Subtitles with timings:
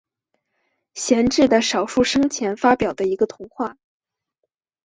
[0.95, 3.77] 贤治的少数生前发表的一个童话。